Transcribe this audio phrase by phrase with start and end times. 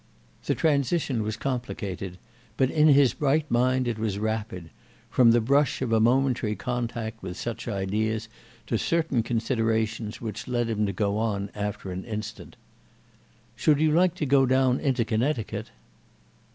[0.45, 2.17] The transition was complicated,
[2.57, 4.71] but in his bright mind it was rapid,
[5.11, 8.27] from the brush of a momentary contact with such ideas
[8.65, 12.55] to certain considerations which led him to go on after an instant:
[13.55, 15.69] "Should you like to go down into Connecticut?"